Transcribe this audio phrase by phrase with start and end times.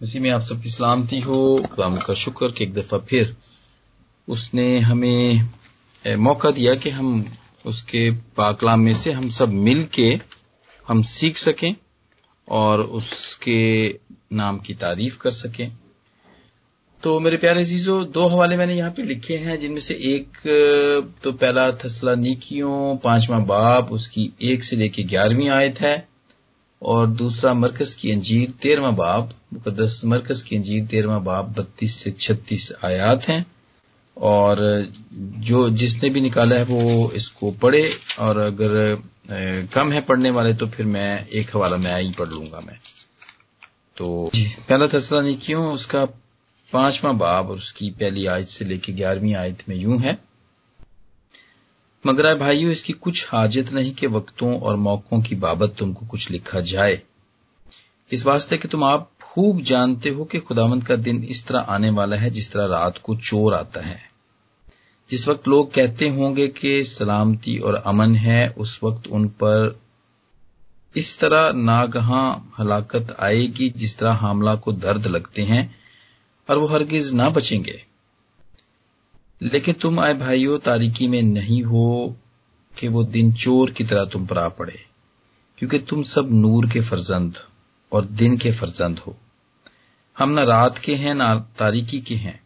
[0.00, 3.30] اسی میں آپ سب کی سلامتی ہو۔ خدا کا شکر کہ ایک دفعہ پھر
[4.28, 7.22] اس نے ہمیں موقع دیا کہ ہم
[7.64, 10.08] اس کے پاکلام میں سے ہم سب مل کے
[10.90, 11.72] ہم سیکھ سکیں
[12.48, 13.92] اور اس کے
[14.30, 15.68] نام کی تعریف کر سکیں۔
[17.02, 19.94] تو میرے پیارے عزیزو، دو حوالے میں نے یہاں پہ لکھے ہیں، جن میں سے
[19.94, 20.46] ایک
[21.22, 25.94] تو پہلا تھسلا نیکیوں، پانچواں باب اس کی ایک سے لے کے گیارہویں آیت ہے،
[26.82, 32.10] اور دوسرا مرکز کی انجیر، تیرواں باب مقدس مرکز کی انجیر تیرواں باب بتیس سے
[32.10, 33.40] چھتیس آیات ہیں
[34.14, 34.82] اور
[35.36, 38.94] جو جس نے بھی نکالا ہے وہ اس کو پڑھے اور اگر
[39.70, 42.74] کم ہے پڑھنے والے تو پھر میں ایک حوالہ میں ہی پڑھ لوں گا میں۔
[43.94, 46.04] تو جی۔ پہلا تسلا نہیں کیوں اس کا
[46.70, 50.12] پانچواں باب اور اس کی پہلی آیت سے لے کے گیارہویں آیت میں یوں ہے۔
[52.04, 56.06] مگر بھائیو اس کی کچھ حاجت نہیں کہ وقتوں اور موقعوں کی بابت تم کو
[56.08, 56.96] کچھ لکھا جائے۔
[58.10, 61.90] اس واسطے کہ تم آپ خوب جانتے ہو کہ خداوند کا دن اس طرح آنے
[61.90, 63.96] والا ہے جس طرح رات کو چور آتا ہے۔
[65.10, 69.70] جس وقت لوگ کہتے ہوں گے کہ سلامتی اور امن ہے، اس وقت ان پر
[70.94, 75.66] اس طرح ناگہاں ہلاکت آئے گی جس طرح حاملہ کو درد لگتے ہیں
[76.46, 77.76] اور وہ ہرگز نہ بچیں گے۔
[79.40, 82.12] لیکن تم آئے بھائیو، تاریکی میں نہیں ہو
[82.74, 84.76] کہ وہ دن چور کی طرح تم پر آ پڑے،
[85.56, 87.30] کیونکہ تم سب نور کے فرزند
[87.88, 89.12] اور دن کے فرزند ہو۔
[90.20, 91.22] ہم نہ رات کے ہیں نہ
[91.56, 92.36] تاریکی کے ہیں۔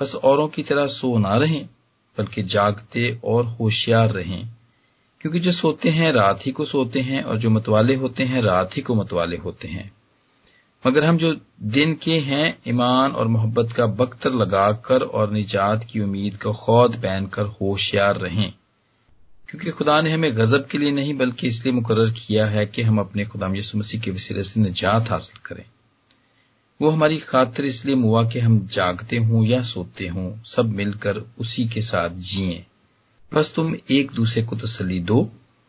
[0.00, 1.62] بس اوروں کی طرح سو نہ رہیں،
[2.18, 4.42] بلکہ جاگتے اور ہوشیار رہیں۔
[5.18, 8.76] کیونکہ جو سوتے ہیں رات ہی کو سوتے ہیں اور جو متوالے ہوتے ہیں رات
[8.76, 9.82] ہی کو متوالے ہوتے ہیں۔
[10.84, 15.86] مگر ہم جو دن کے ہیں، ایمان اور محبت کا بختر لگا کر اور نجات
[15.86, 18.50] کی امید کا خود پہن کر ہوشیار رہیں۔
[19.46, 22.82] کیونکہ خدا نے ہمیں غزب کے لیے نہیں، بلکہ اس لیے مقرر کیا ہے کہ
[22.82, 25.75] ہم اپنے خدا یسو مسیح کے وسیلے سے نجات حاصل کریں۔
[26.80, 30.92] وہ ہماری خاطر اس لیے موا کہ ہم جاگتے ہوں یا سوتے ہوں سب مل
[30.92, 32.60] کر اسی کے ساتھ جیئیں
[33.32, 35.20] بس تم ایک دوسرے کو تسلی دو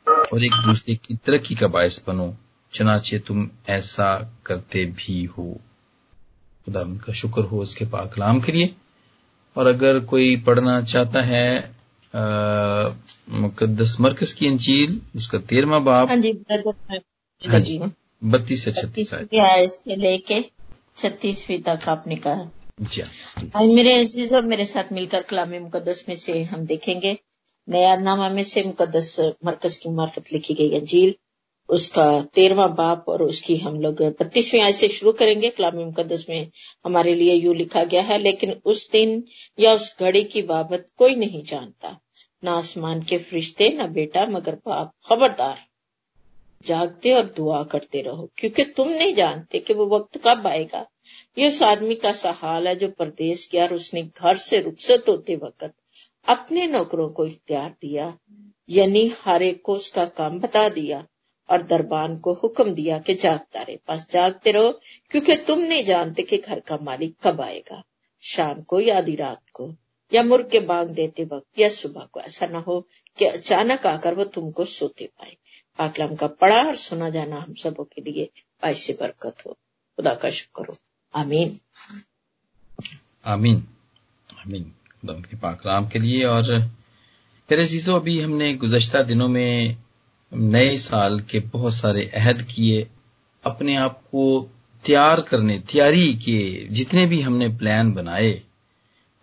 [0.04, 2.32] اور ایک دوسرے کی ترقی کا باعث بنو
[2.72, 5.54] چنانچہ تم ایسا کرتے بھی ہو۔
[6.66, 8.68] خدا کا شکر ہو اس کے پاکلام کے لیے۔
[9.54, 11.56] اور اگر کوئی پڑھنا چاہتا ہے
[13.28, 16.32] مقدس مرکز کی انجیل اس کا تیرواں باپ ہاں جی
[17.48, 17.80] ہاں جی
[18.22, 19.14] بتیس سے چھتیس
[19.98, 20.42] لے کے
[20.98, 22.44] چھتیسویں تک آپ نے کہا۔
[22.78, 23.02] جی۔
[23.54, 27.14] آج میرے عزیز اور میرے ساتھ مل کر کلام مقدس میں سے ہم دیکھیں گے۔
[27.68, 31.12] نیا نامہ میں سے مقدس مرکز کی معرفت لکھی گئی انجیل
[31.70, 35.50] اس کا تیرواں باپ اور اس کی ہم لوگ بتیسویں آئے سے شروع کریں گے۔
[35.50, 36.46] کلام مقدس میں
[36.86, 39.22] ہمارے لیے یوں لکھا گیا ہے لیکن اس دن
[39.58, 41.92] یا اس گھڑی کی بابت کوئی نہیں جانتا۔
[42.42, 45.67] نہ آسمان کے فرشتے نہ بیٹا مگر باپ خبردار۔
[46.64, 50.84] جاگتے اور دعا کرتے رہو۔ کیونکہ تم نہیں جانتے کہ وہ وقت کب آئے گا۔
[51.36, 54.64] یہ اس آدمی کا سا حال ہے جو پردیش کیا اور اس نے گھر سے
[54.64, 55.64] رخصت ہوتے وقت
[56.28, 58.10] اپنے نوکروں کو اختیار دیا
[58.68, 61.02] یعنی ہر ایک کو اس کا کام بتا دیا
[61.48, 64.72] اور دربان کو حکم دیا کہ جاگتا رہے پاس جاگتے رہو،
[65.12, 67.82] کیونکہ تم نہیں جانتے کہ گھر کا مالک کب آئے گا۔
[68.22, 69.72] شام کو یا آدھی رات کو
[70.12, 72.82] یا مرغ کے بانگ دیتے وقت یا صبح کو ایسا نہ ہو
[73.18, 75.36] کہ اچانک آ کر وہ تم کو سوتے پائے۔
[75.78, 78.26] پاکلام کا پڑھا اور سنا جانا ہم سبوں کے لیے
[78.62, 79.54] باعث برکت ہو۔
[79.98, 80.74] خدا کا شکر ہو
[81.14, 81.58] آمین۔
[83.24, 83.60] آمین۔
[84.38, 86.44] آمین۔ خدا کے پاکلام کے لیے۔ اور
[87.48, 89.74] پھر عزیزو، ابھی ہم نے گزشتہ دنوں میں
[90.32, 92.86] نئے سال کے بہت سارے عہد کیے،
[93.44, 94.48] اپنے آپ کو
[94.84, 98.40] تیار کرنے، تیاری کیے، جتنے بھی ہم نے پلان بنائے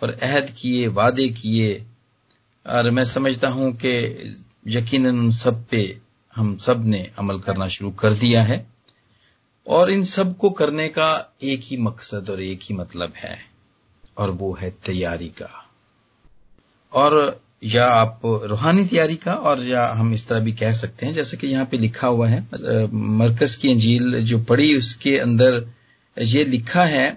[0.01, 1.85] اور عہد کیے، وعدے کیے۔
[2.63, 4.17] اور میں سمجھتا ہوں کہ
[4.67, 5.87] یقیناً ان سب پہ
[6.39, 8.65] ہم سب نے عمل کرنا شروع کر دیا ہے
[9.65, 13.37] اور ان سب کو کرنے کا ایک ہی مقصد اور ایک ہی مطلب ہے
[14.15, 15.47] اور وہ ہے تیاری کا۔
[16.91, 21.13] اور یا آپ روحانی تیاری کا اور یا ہم اس طرح بھی کہہ سکتے ہیں،
[21.13, 22.39] جیسے کہ یہاں پہ لکھا ہوا ہے،
[22.93, 25.59] مرکز کی انجیل جو پڑھی، اس کے اندر
[26.17, 27.11] یہ لکھا ہے،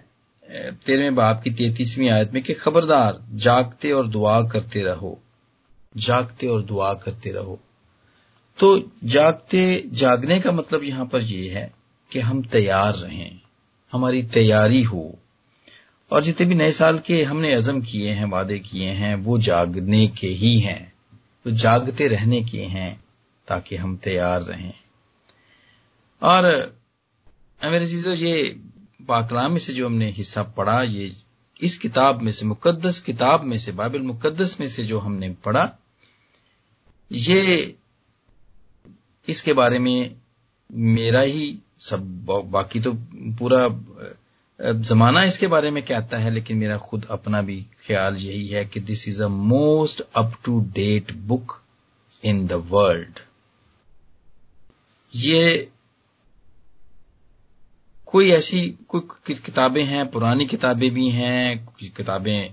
[0.86, 5.16] تیرہویں باپ کی تینتیسویں آیت میں کہ خبردار، جاگتے اور دعا کرتے رہو۔
[5.98, 7.56] جاگتے اور دعا کرتے رہو۔
[8.57, 8.77] تو
[9.07, 11.68] جاگتے، جاگنے کا مطلب یہاں پر یہ ہے
[12.09, 13.30] کہ ہم تیار رہیں،
[13.94, 15.12] ہماری تیاری ہو۔
[16.09, 19.38] اور جتنے بھی نئے سال کے ہم نے عزم کیے ہیں، وعدے کیے ہیں، وہ
[19.38, 20.86] جاگنے کے ہی ہیں۔
[21.45, 22.95] وہ جاگتے رہنے کے ہیں
[23.45, 24.71] تاکہ ہم تیار رہیں۔
[26.19, 26.44] اور
[27.63, 28.44] میرے چیزوں یہ
[29.06, 31.09] پاکلام میں سے جو ہم نے حصہ پڑھا، یہ
[31.59, 35.30] اس کتاب میں سے، مقدس کتاب میں سے بابل مقدس میں سے جو ہم نے
[35.44, 35.65] پڑھا،
[37.09, 37.65] یہ
[39.28, 39.98] اس کے بارے میں
[40.70, 42.00] میرا ہی سب
[42.52, 42.92] باقی تو
[43.40, 43.68] پورا
[44.86, 48.64] زمانہ اس کے بارے میں کہتا ہے، لیکن میرا خود اپنا بھی خیال یہی ہے
[48.66, 51.54] کہ this is a most up to date book
[52.24, 53.20] in the world
[55.14, 55.50] یہ
[58.08, 62.48] کوئی ایسی، کوئی کتابیں ہیں، پرانی کتابیں بھی ہیں، کچھ کتابیں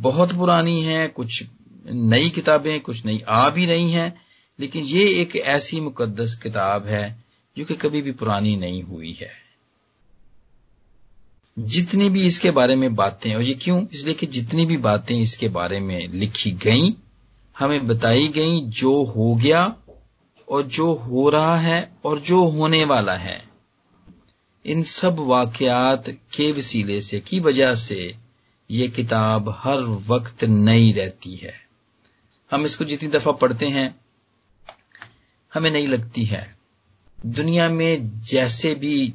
[0.00, 1.42] بہت پرانی ہیں، کچھ
[1.84, 4.10] نئی کتابیں، کچھ نئی آ بھی رہی ہیں
[4.58, 7.14] لیکن یہ ایک ایسی مقدس کتاب ہے
[7.56, 9.44] جو کہ کبھی بھی پرانی نہیں ہوئی ہے۔
[11.56, 14.76] جتنی بھی اس کے بارے میں باتیں، اور یہ کیوں؟ اس لیے کہ جتنی بھی
[14.76, 16.90] باتیں اس کے بارے میں لکھی گئیں،
[17.60, 19.68] ہمیں بتائی گئیں جو ہو گیا
[20.44, 23.38] اور جو ہو رہا ہے اور جو ہونے والا ہے۔
[24.64, 28.12] ان سب واقعات کے وسیلے سے، کی وجہ سے
[28.68, 31.64] یہ کتاب ہر وقت نئی رہتی ہے۔
[32.52, 33.88] ہم اس کو جتنی دفعہ پڑھتے ہیں
[35.56, 36.44] ہمیں نہیں لگتی ہے۔
[37.22, 39.12] دنیا میں جیسے بھی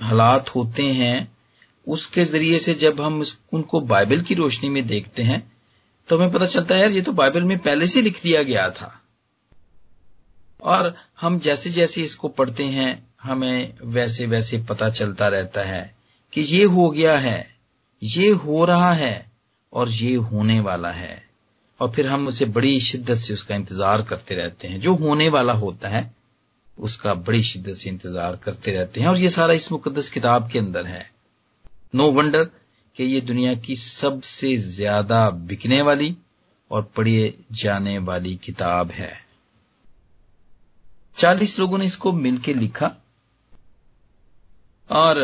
[0.00, 1.20] حالات ہوتے ہیں،
[1.86, 3.22] اس کے ذریعے سے جب ہم
[3.52, 5.38] ان کو بائبل کی روشنی میں دیکھتے ہیں،
[6.06, 8.68] تو ہمیں پتہ چلتا ہے، یار یہ تو بائبل میں پہلے سے لکھ دیا گیا
[8.68, 8.88] تھا۔
[10.58, 10.90] اور
[11.22, 12.94] ہم جیسے جیسے اس کو پڑھتے ہیں،
[13.24, 15.86] ہمیں ویسے ویسے پتا چلتا رہتا ہے
[16.30, 17.42] کہ یہ ہو گیا ہے،
[18.00, 19.22] یہ ہو رہا ہے
[19.70, 21.29] اور یہ ہونے والا ہے۔
[21.80, 25.28] اور پھر ہم اسے بڑی شدت سے اس کا انتظار کرتے رہتے ہیں۔ جو ہونے
[25.28, 26.08] والا ہوتا ہے،
[26.76, 30.50] اس کا بڑی شدت سے انتظار کرتے رہتے ہیں۔ اور یہ سارا اس مقدس کتاب
[30.50, 31.02] کے اندر ہے۔
[31.94, 32.44] نو ونڈر
[32.92, 36.14] کہ یہ دنیا کی سب سے زیادہ بکنے والی
[36.68, 39.12] اور پڑھے جانے والی کتاب ہے۔
[41.16, 42.88] چالیس لوگوں نے اس کو مل کے لکھا۔
[44.88, 45.16] اور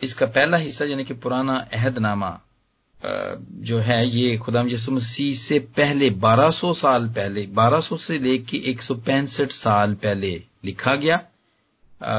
[0.00, 2.26] اس کا پہلا حصہ یعنی کہ پرانا عہد نامہ
[3.60, 8.18] جو ہے یہ خدا یسو مسیح سے پہلے بارہ سو سال پہلے، بارہ سو سے
[8.18, 11.16] لے کے ایک سو پینسٹھ سال پہلے لکھا گیا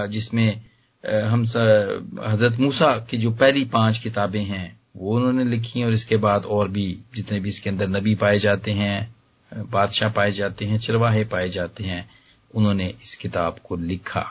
[0.07, 0.51] جس میں
[1.31, 1.43] ہم
[2.25, 6.17] حضرت موسا کی جو پہلی پانچ کتابیں ہیں، وہ انہوں نے لکھی اور اس کے
[6.17, 8.99] بعد اور بھی جتنے بھی اس کے اندر نبی پائے جاتے ہیں
[9.71, 12.01] بادشاہ پائے جاتے ہیں، چرواہے پائے جاتے ہیں،
[12.53, 14.23] انہوں نے اس کتاب کو لکھا۔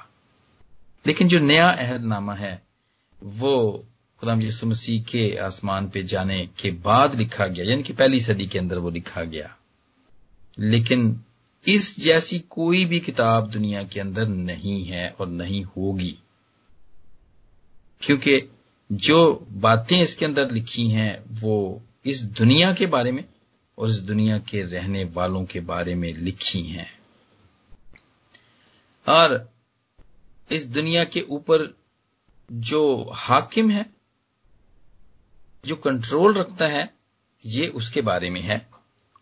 [1.04, 2.56] لیکن جو نیا عہد نامہ ہے،
[3.22, 3.82] وہ
[4.20, 8.46] خدام یسو مسیح کے آسمان پہ جانے کے بعد لکھا گیا یعنی کہ پہلی صدی
[8.46, 9.46] کے اندر وہ لکھا گیا۔
[10.56, 11.14] لیکن
[11.66, 16.14] اس جیسی کوئی بھی کتاب دنیا کے اندر نہیں ہے اور نہیں ہوگی۔
[17.98, 18.40] کیونکہ
[18.90, 23.22] جو باتیں اس کے اندر لکھی ہیں، وہ اس دنیا کے بارے میں
[23.74, 26.94] اور اس دنیا کے رہنے والوں کے بارے میں لکھی ہیں۔
[29.04, 29.30] اور
[30.48, 31.58] اس دنیا کے اوپر
[32.48, 33.93] جو حاکم ہے
[35.64, 36.84] جو کنٹرول رکھتا ہے،
[37.44, 38.58] یہ اس کے بارے میں ہے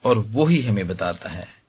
[0.02, 1.62] اور وہی ہمیں بتاتا ہے۔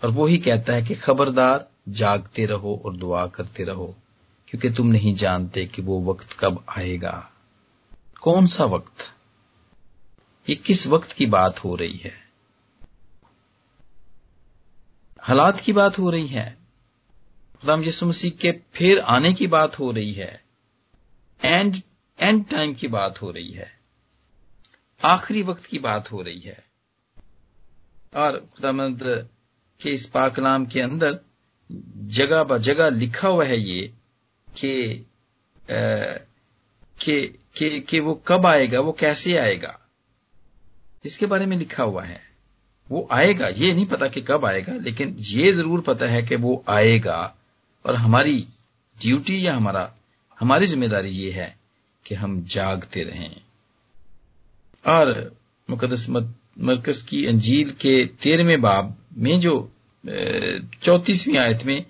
[0.00, 1.56] اور وہی کہتا ہے کہ خبردار
[1.94, 3.92] جاگتے رہو اور دعا کرتے رہو،
[4.46, 7.22] کیونکہ تم نہیں جانتے کہ وہ وقت کب آئے گا۔
[8.20, 9.02] کون سا وقت؟
[10.46, 12.24] یہ کس وقت کی بات ہو رہی ہے؟
[15.18, 16.50] حالات کی بات ہو رہی ہے۔
[17.62, 20.36] خدام یسو مسیح کے پھر آنے کی بات ہو رہی ہے۔
[21.42, 21.76] اینڈ
[22.16, 23.83] اینڈ ٹائم کی بات ہو رہی ہے۔
[25.04, 26.74] آخری وقت کی بات ہو رہی ہے۔
[28.12, 29.02] اور خدا مند
[29.78, 31.10] کے اس پاکلام کے اندر
[32.08, 33.88] جگہ ب جگہ لکھا ہوا ہے یہ
[34.54, 35.02] کہ
[36.98, 39.72] کہ, کہ, کہ وہ کب آئے گا وہ کیسے آئے گا۔
[41.02, 42.18] اس کے بارے میں لکھا ہوا ہے۔
[42.90, 46.22] وہ آئے گا یہ نہیں پتا کہ کب آئے گا لیکن یہ ضرور پتا ہے
[46.22, 47.30] کہ وہ آئے گا۔
[47.82, 48.42] اور ہماری
[49.00, 49.86] ڈیوٹی یا ہمارا
[50.42, 51.50] ہماری ذمہ داری یہ ہے
[52.04, 53.43] کہ ہم جاگتے رہیں۔
[54.84, 55.12] اور
[55.68, 59.54] مقدس مرکز کی انجیل کے تیرہویں باب میں جو
[60.80, 61.80] چوتیسویں آیت میں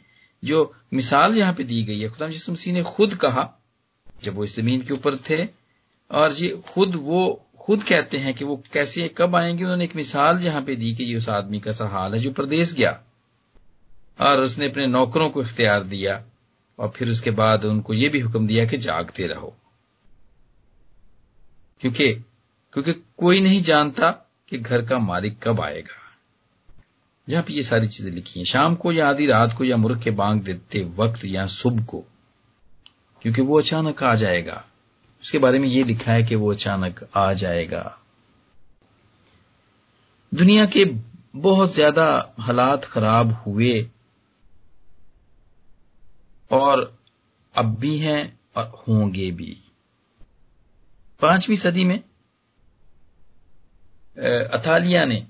[0.43, 3.47] جو مثال یہاں پہ دی گئی ہے، خدا جسم مسیح نے خود کہا
[4.23, 5.45] جب وہ اس زمین کے اوپر تھے،
[6.11, 7.23] اور یہ خود وہ
[7.57, 10.75] خود کہتے ہیں کہ وہ کیسے، کب آئیں گے؟ انہوں نے ایک مثال یہاں پہ
[10.75, 12.93] دی کہ یہ اس آدمی کا سا حال ہے جو پردیس گیا،
[14.19, 16.19] اور اس نے اپنے نوکروں کو اختیار دیا،
[16.79, 19.51] اور پھر اس کے بعد ان کو یہ بھی حکم دیا کہ جاگتے رہو۔
[21.81, 22.15] کیونکہ
[22.75, 24.11] کیونکہ کوئی نہیں جانتا
[24.47, 26.05] کہ گھر کا مالک کب آئے گا۔
[27.27, 29.99] یہاں پہ یہ ساری چیزیں لکھی ہیں۔ شام کو یا آدھی رات کو یا مرغ
[29.99, 32.03] کے بانگ دیتے وقت یا صبح کو،
[33.21, 34.63] کیونکہ وہ اچانک آ جائے گا۔
[35.23, 37.91] اس کے بارے میں یہ لکھا ہے کہ وہ اچانک آ جائے گا۔
[40.31, 40.85] دنیا کے
[41.35, 43.73] بہت زیادہ حالات خراب ہوئے
[46.49, 46.91] اور
[47.55, 49.55] اب بھی ہیں اور ہوں گے بھی۔
[51.21, 51.99] پانچویں صدی میں
[54.51, 55.21] اتالیہ نے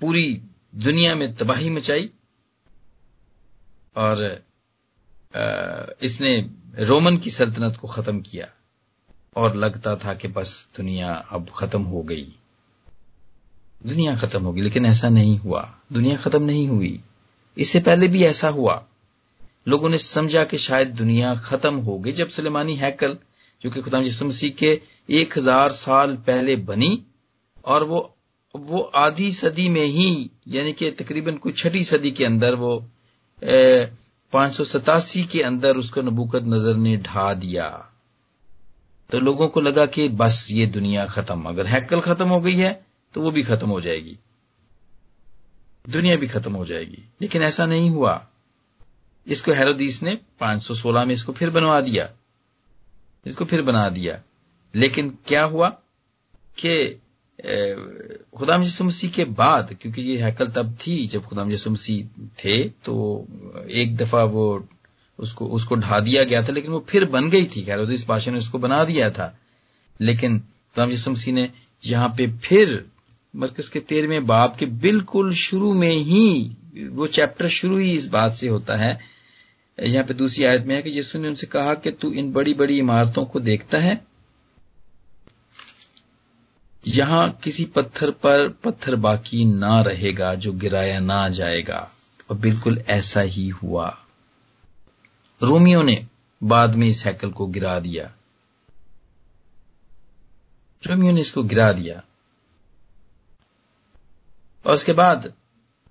[0.00, 0.38] پوری
[0.72, 2.08] دنیا میں تباہی مچائی
[3.92, 4.16] اور
[6.00, 6.42] اس نے
[6.88, 8.46] رومن کی سلطنت کو ختم کیا
[9.30, 12.30] اور لگتا تھا کہ بس دنیا اب ختم ہو گئی۔
[13.88, 16.98] دنیا ختم ہوگی، لیکن ایسا نہیں ہوا۔ دنیا ختم نہیں ہوئی۔
[17.56, 18.80] اس سے پہلے بھی ایسا ہوا۔
[19.66, 23.14] لوگوں نے سمجھا کہ شاید دنیا ختم ہو گئی جب سلیمانی ہیکل
[23.64, 26.96] جو کہ خدا جسم مسیح کے ایک ہزار سال پہلے بنی
[27.54, 28.02] اور وہ
[28.54, 32.80] وہ آدھی صدی میں ہی یعنی کہ تقریباً کوئی چھٹی صدی کے اندر وہ
[34.30, 37.78] پانچ سو ستاسی کے اندر اس کو نبوکت نظر نے ڈھا دیا۔
[39.10, 42.74] تو لوگوں کو لگا کہ بس یہ دنیا ختم، اگر ہیکل ختم ہو گئی ہے
[43.12, 44.14] تو وہ بھی ختم ہو جائے گی۔
[45.92, 48.18] دنیا بھی ختم ہو جائے گی۔ لیکن ایسا نہیں ہوا۔
[49.24, 52.06] اس کو حیرودیس نے پانچ سو سولہ میں اس کو پھر بنوا دیا۔
[53.24, 54.16] اس کو پھر بنا دیا۔
[54.72, 55.70] لیکن کیا ہوا
[56.56, 56.94] کہ
[58.32, 62.02] خدا یسو مسیح کے بعد، کیونکہ یہ حیکل تب تھی جب خدا یسو مسیح
[62.36, 63.24] تھے، تو
[63.66, 64.58] ایک دفعہ وہ
[65.18, 67.78] اس کو اس کو ڈھا دیا گیا تھا، لیکن وہ پھر بن گئی تھی۔ خیر،
[67.78, 69.30] اس بادشاہ نے اس کو بنا دیا تھا۔
[70.00, 71.46] لیکن خدا یسو مسیح نے
[71.82, 72.80] یہاں پہ پھر
[73.34, 76.48] مرکز کے تیرہویں باپ کے بالکل شروع میں ہی
[76.90, 79.17] وہ چیپٹر شروع ہی اس بات سے ہوتا ہے
[79.78, 82.30] یہاں پہ دوسری آیت میں ہے کہ یسو نے ان سے کہا کہ تو ان
[82.30, 83.92] بڑی بڑی عمارتوں کو دیکھتا ہے۔
[86.84, 91.78] یہاں کسی پتھر پر پتھر باقی نہ رہے گا جو گرایا نہ جائے گا،
[92.26, 93.90] اور بالکل ایسا ہی ہوا۔
[95.42, 95.96] رومیو نے
[96.42, 98.08] بعد میں اس ہیکل کو گرا دیا۔
[100.88, 102.00] رومیو نے اس کو گرا دیا۔
[104.62, 105.16] اور اس کے بعد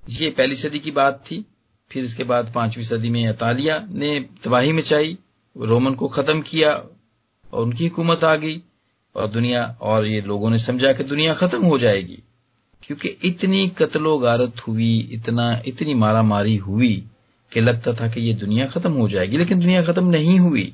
[0.08, 1.44] یہ پہلی صدی کی بات تھی۔
[1.90, 5.16] پھر اس کے بعد پانچویں صدی میں اطالیہ نے تباہی مچائی،
[5.56, 6.70] رومن کو ختم کیا
[7.50, 8.60] اور ان کی حکومت آ گئی
[9.14, 12.16] اور دنیا، اور یہ لوگوں نے سمجھا کہ دنیا ختم ہو جائے گی۔
[12.82, 17.02] کیونکہ اتنی قتل و غارت ہوئی، اتنا، اتنی مارا ماری ہوئی
[17.50, 20.72] کہ لگتا تھا کہ یہ دنیا ختم ہو جائے گی، لیکن دنیا ختم نہیں ہوئی۔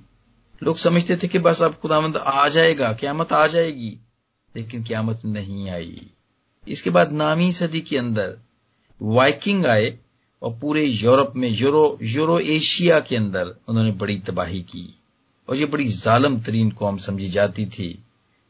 [0.62, 3.96] لوگ سمجھتے تھے کہ بس اب خدامند آ جائے گا، قیامت آ جائے گی،
[4.53, 5.96] لیکن قیامت نہیں آئی۔
[6.65, 8.34] اس کے بعد نامی صدی کے اندر
[9.01, 9.96] وائکنگ آئے۔
[10.44, 14.88] اور پورے یورپ میں، یورو یورو ایشیا کے اندر انہوں نے بڑی تباہی کی۔
[15.46, 17.98] اور یہ بڑی ظالم ترین قوم سمجھی جاتی تھی۔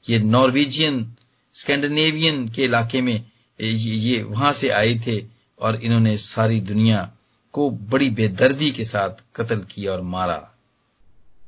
[0.07, 1.05] یہ نارویجین
[1.53, 3.17] اسکینڈنیوین کے علاقے میں
[3.59, 5.21] یہ وہاں سے آئے تھے
[5.55, 7.05] اور انہوں نے ساری دنیا
[7.51, 10.39] کو بڑی بے دردی کے ساتھ قتل کیا اور مارا۔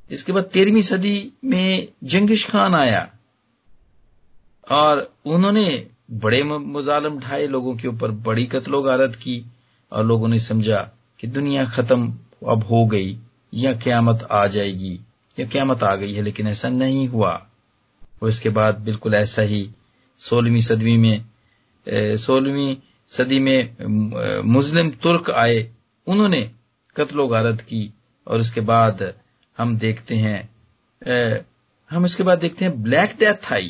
[0.09, 3.05] اس کے بعد تیرہویں صدی میں جنگش خان آیا۔
[4.61, 5.83] اور انہوں نے
[6.21, 9.41] بڑے مظالم ڈھائے لوگوں کے اوپر بڑی قتل و غارت کی۔
[9.91, 10.83] اور لوگوں نے سمجھا
[11.17, 12.09] کہ دنیا ختم
[12.41, 13.15] اب ہو گئی
[13.51, 14.97] یا قیامت آ جائے گی
[15.37, 17.37] یا قیامت آ گئی ہے، لیکن ایسا نہیں ہوا۔
[18.21, 19.65] وہ اس کے بعد بالکل ایسا ہی
[20.19, 21.17] سولہویں صدی میں
[22.17, 22.75] سولہویں
[23.09, 23.61] صدی میں
[24.55, 25.57] مسلم ترک آئے،
[26.07, 26.43] انہوں نے
[26.95, 27.87] قتل و غارت کی
[28.27, 29.01] اور اس کے بعد
[29.57, 30.41] ہم دیکھتے ہیں
[31.91, 33.69] ہم اس کے بعد دیکھتے ہیں بلیک ڈیتھ آئی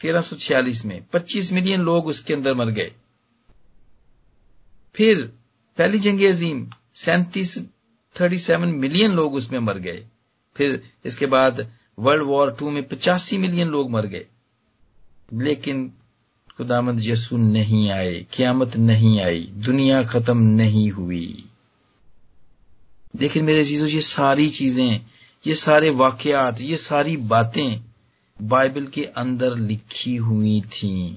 [0.00, 2.88] تیرہ سو چھیالیس میں، پچیس ملین لوگ اس کے اندر مر گئے۔
[4.94, 5.26] پھر
[5.76, 7.58] پہلی جنگ عظیم، سینتیس،
[8.14, 10.04] تھرٹی سیون ملین لوگ اس میں مر گئے۔
[10.54, 11.50] پھر اس کے بعد
[11.96, 14.24] ورلڈ وار ٹو میں پچاسی ملین لوگ مر گئے۔
[15.32, 15.88] لیکن
[16.58, 21.40] خدامت یسو نہیں آئے، قیامت نہیں آئی، دنیا ختم نہیں ہوئی۔
[23.14, 24.98] لیکن میرے عزیزو، یہ ساری چیزیں،
[25.44, 27.76] یہ سارے واقعات، یہ ساری باتیں
[28.48, 31.16] بائبل کے اندر لکھی ہوئی تھیں۔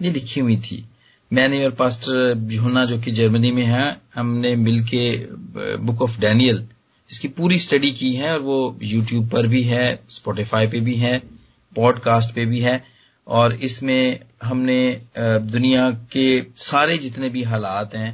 [0.00, 0.82] یہ لکھی ہوئی تھی۔
[1.30, 5.02] میں نے اور پاسٹر یونا جو کہ جرمنی میں ہے ہم نے مل کے
[5.80, 6.62] بک آف ڈینیل
[7.10, 11.00] اس کی پوری اسٹڈی کی ہے اور وہ یوٹیوب پر بھی ہے اسپوٹیفائی پہ بھی
[11.02, 11.18] ہے،
[11.76, 12.76] پوڈ کاسٹ پہ بھی ہے
[13.26, 14.02] اور اس میں
[14.50, 14.80] ہم نے
[15.52, 18.10] دنیا کے سارے جتنے بھی حالات ہیں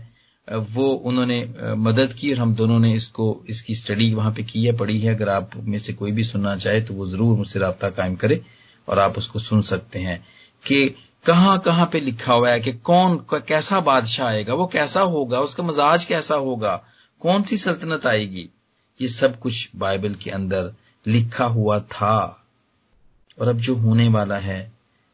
[0.75, 1.45] وہ انہوں نے
[1.79, 4.73] مدد کی اور ہم دونوں نے اس کو، اس کی اسٹڈی وہاں پہ کی ہے،
[4.73, 7.59] پڑھی ہے۔ اگر آپ میں سے کوئی بھی سننا چاہے تو وہ ضرور مجھ سے
[7.59, 8.37] رابطہ قائم کرے
[8.89, 10.17] اور آپ اس کو سن سکتے ہیں
[10.65, 10.89] کہ
[11.27, 15.39] کہاں کہاں پہ لکھا ہوا ہے کہ کون کیسا بادشاہ آئے گا، وہ کیسا ہوگا،
[15.39, 16.79] اس کا مزاج کیسا ہوگا،
[17.19, 18.47] کون سی سلطنت آئے گی؟
[19.01, 20.69] یہ سب کچھ بائبل کے اندر
[21.07, 22.17] لکھا ہوا تھا۔
[23.37, 24.69] اور اب جو ہونے والا ہے،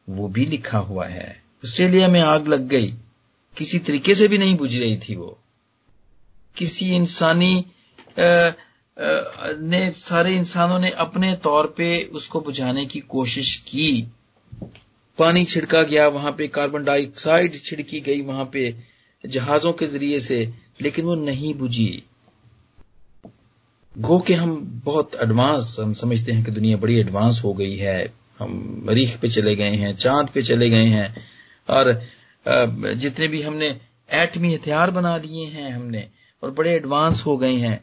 [0.08, 1.32] وہ بھی لکھا ہوا ہے۔
[1.64, 2.96] آسٹریلیا میں آگ لگ گئی۔
[3.54, 5.34] کسی طریقے سے بھی نہیں بجھ رہی تھی وہ۔
[6.54, 7.62] کسی انسانی
[9.60, 14.04] نے، سارے انسانوں نے اپنے طور پہ اس کو بجھانے کی کوشش کی۔
[15.16, 18.70] پانی چھڑکا گیا، وہاں پہ کاربن ڈائی آکسائڈ چھڑکی گئی وہاں پہ
[19.30, 20.44] جہازوں کے ذریعے سے،
[20.78, 22.00] لیکن وہ نہیں بجھی۔
[23.96, 28.08] گو کہ ہم بہت ایڈوانس ہم سمجھتے ہیں کہ دنیا بڑی ایڈوانس ہو گئی ہے۔
[28.40, 31.08] ہم مریخ پہ چلے گئے ہیں، چاند پہ چلے گئے ہیں۔
[31.66, 31.86] اور
[33.00, 33.70] جتنے بھی ہم نے
[34.08, 36.00] ایٹمی ہتھیار بنا لیے ہیں ہم نے،
[36.40, 37.76] اور بڑے ایڈوانس ہو گئے ہیں۔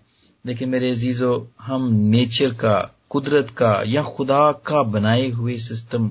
[0.43, 6.09] لیکن میرے عزیزو، ہم نیچر کا، قدرت کا یا خدا کا بنائے ہوئے سسٹم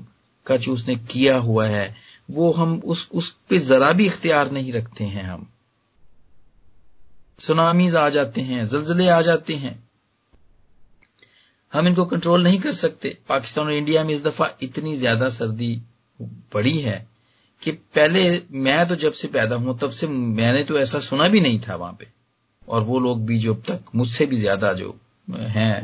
[0.49, 1.93] کا جو اس نے کیا ہوا ہے،
[2.29, 5.43] وہ ہم اس اس پہ ذرا بھی اختیار نہیں رکھتے ہیں ہم۔
[7.39, 9.73] سونامیز آ جاتے ہیں، زلزلے آ جاتے ہیں۔
[11.75, 15.29] ہم ان کو کنٹرول نہیں کر سکتے۔ پاکستان اور انڈیا میں اس دفعہ اتنی زیادہ
[15.31, 15.79] سردی
[16.49, 17.05] پڑی ہے
[17.59, 21.27] کہ پہلے میں تو جب سے پیدا ہوں، تب سے میں نے تو ایسا سنا
[21.27, 22.05] بھی نہیں تھا وہاں پہ۔
[22.65, 24.93] اور وہ لوگ بھی جو اب تک مجھ سے بھی زیادہ جو
[25.29, 25.81] ہیں،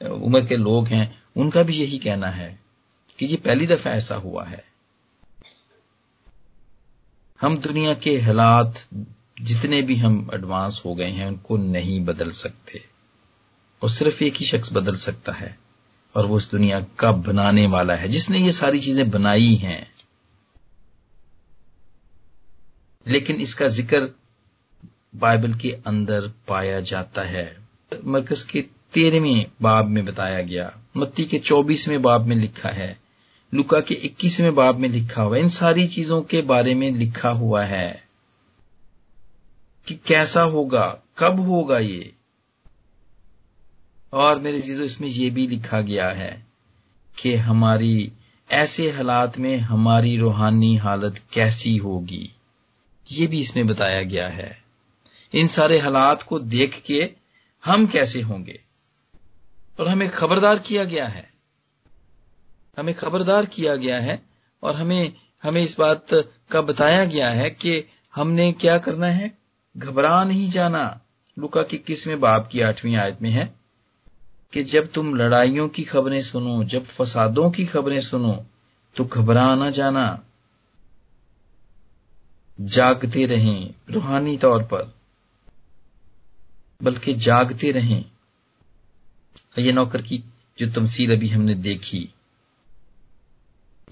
[0.00, 2.63] عمر کے لوگ ہیں، ان کا بھی یہی کہنا ہے۔
[3.16, 4.74] کہ یہ پہلی دفعہ ایسا ہوا ہے۔
[7.42, 8.94] ہم دنیا کے حالات
[9.36, 12.78] جتنے بھی ہم ایڈوانس ہو گئے ہیں، ان کو نہیں بدل سکتے۔
[13.78, 15.52] اور صرف ایک ہی شخص بدل سکتا ہے،
[16.12, 19.84] اور وہ اس دنیا کا بنانے والا ہے۔ جس نے یہ ساری چیزیں بنائی ہیں۔
[23.04, 24.00] لیکن اس کا ذکر
[25.18, 27.54] بائبل کے اندر پایا جاتا ہے۔
[28.02, 32.94] مرکز کے تیرہویں باب میں بتایا گیا، متی کے چوبیسویں باب میں لکھا ہے۔
[33.54, 37.68] لکا کے اکیسویں باب میں لکھا ہوا ان ساری چیزوں کے بارے میں لکھا ہوا
[37.68, 37.94] ہے
[39.84, 42.02] کہ کیسا ہوگا، کب ہوگا یہ؟
[44.10, 46.40] اور میرے چیزوں اس میں یہ بھی لکھا گیا ہے
[47.16, 48.08] کہ ہماری
[48.48, 52.26] ایسے حالات میں ہماری روحانی حالت کیسی ہوگی۔
[53.10, 54.52] یہ بھی اس میں بتایا گیا ہے۔
[55.32, 57.08] ان سارے حالات کو دیکھ کے
[57.66, 58.56] ہم کیسے ہوں گے؟
[59.76, 61.33] اور ہمیں خبردار کیا گیا ہے۔
[62.78, 64.16] ہمیں خبردار کیا گیا ہے
[64.60, 65.08] اور ہمیں
[65.44, 66.14] ہمیں اس بات
[66.48, 67.82] کا بتایا گیا ہے کہ
[68.16, 69.28] ہم نے کیا کرنا ہے؟
[69.82, 70.90] گھبرا نہیں جانا۔
[71.36, 73.46] لکا کی کس میں باپ کی آٹھویں آیت میں ہے؟
[74.50, 78.32] کہ جب تم لڑائیوں کی خبریں سنو، جب فسادوں کی خبریں سنو،
[78.94, 80.16] تو گھبرا نہ جانا۔
[82.66, 84.82] جاگتے رہیں روحانی طور پر،
[86.80, 88.02] بلکہ جاگتے رہیں۔
[89.56, 90.20] یہ نوکر کی
[90.56, 92.06] جو تمثیل ابھی ہم نے دیکھی۔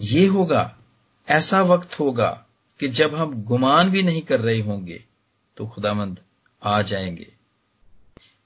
[0.03, 0.69] یہ ہوگا،
[1.27, 2.45] ایسا وقت ہوگا
[2.79, 4.99] کہ جب ہم گمان بھی نہیں کر رہے ہوں گے
[5.55, 6.15] تو خدا مند
[6.61, 7.25] آ جائیں گے۔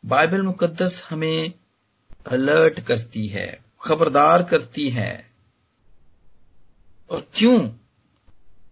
[0.05, 1.49] بائبل مقدس ہمیں
[2.25, 5.23] الرٹ کرتی ہے، خبردار کرتی ہے۔
[7.07, 7.59] اور کیوں؟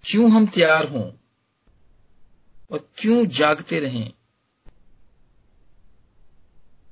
[0.02, 1.10] کیوں ہم تیار ہوں؟
[2.68, 4.08] اور کیوں جاگتے رہیں؟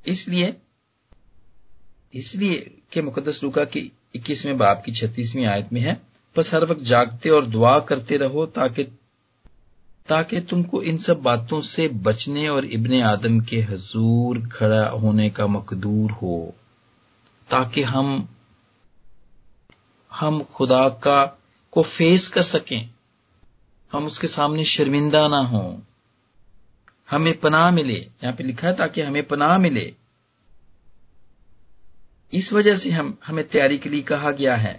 [0.05, 0.51] اس لیے
[2.11, 5.93] اس لیے کہ مقدس لوکا کی اکیسویں باپ کی چھتیسویں آیت میں ہے،
[6.37, 8.83] بس ہر وقت جاگتے اور دعا کرتے رہو تاکہ
[10.07, 15.31] تاکہ تم کو ان سب باتوں سے بچنے اور ابن آدم کے حضور کھڑا ہونے
[15.31, 16.51] کا مقدور ہو۔
[17.49, 18.25] تاکہ ہم
[20.23, 21.27] ہم خدا کا
[21.71, 22.85] کو فیس کر سکیں۔
[23.95, 25.77] ہم اس کے سامنے شرمندہ نہ ہوں۔
[27.13, 29.91] ہمیں پناہ ملے۔ یہاں پہ لکھا ہے تاکہ ہمیں پناہ ملے۔
[32.33, 34.77] اس وجہ سے ہم ہمیں تیاری کے لیے کہا گیا ہے۔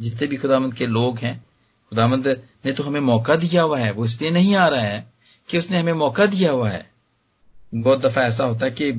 [0.00, 1.38] جتنے بھی خدا مند کے لوگ ہیں
[1.90, 2.26] خدا مند
[2.64, 5.00] نے تو ہمیں موقع دیا ہوا ہے۔ وہ اس لیے نہیں آ رہا ہے
[5.46, 6.82] کہ اس نے ہمیں موقع دیا ہوا ہے۔
[7.82, 8.92] بہت دفعہ ایسا ہوتا ہے کہ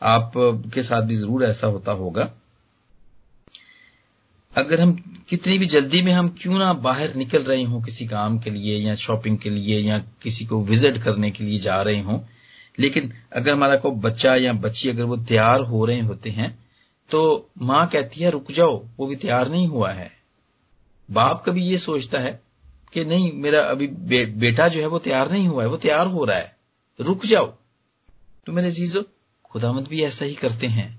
[0.00, 0.34] آپ
[0.74, 2.26] کے ساتھ بھی ضرور ایسا ہوتا ہوگا۔
[4.54, 4.92] اگر ہم
[5.26, 8.76] کتنی بھی جلدی میں ہم کیوں نہ باہر نکل رہے ہوں کسی کام کے لیے
[8.78, 12.20] یا شاپنگ کے لیے یا کسی کو وزٹ کرنے کے لیے جا رہے ہوں،
[12.78, 16.48] لیکن اگر ہمارا کوئی بچہ یا بچی اگر وہ تیار ہو رہے ہوتے ہیں
[17.08, 20.08] تو ماں کہتی ہے رک جاؤ، وہ بھی تیار نہیں ہوا ہے۔
[21.12, 22.36] باپ کبھی یہ سوچتا ہے
[22.90, 23.86] کہ نہیں، میرا ابھی
[24.26, 26.56] بیٹا جو ہے وہ تیار نہیں ہوا ہے، وہ تیار ہو رہا ہے۔
[27.02, 27.46] رک جاؤ۔
[28.44, 29.02] تو میرے چیزوں
[29.54, 30.96] خدا مت بھی ایسا ہی کرتے ہیں۔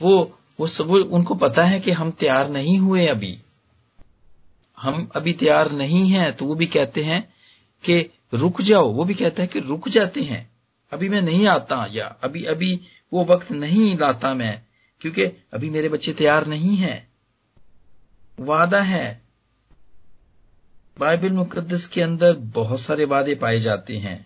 [0.00, 0.24] وہ
[0.58, 3.36] وہ سب ان کو پتا ہے کہ ہم تیار نہیں ہوئے ابھی۔
[4.84, 7.20] ہم ابھی تیار نہیں ہیں، تو وہ بھی کہتے ہیں
[7.82, 10.44] کہ رک جاؤ۔ وہ بھی کہتے ہیں کہ رک جاتے ہیں۔
[10.90, 12.78] ابھی میں نہیں آتا یا ابھی ابھی
[13.12, 14.56] وہ وقت نہیں لاتا میں۔
[15.04, 17.00] کیونکہ ابھی میرے بچے تیار نہیں ہیں۔
[18.38, 19.18] وعدہ ہے۔
[20.98, 24.18] بائبل مقدس کے اندر بہت سارے وعدے پائے جاتے ہیں۔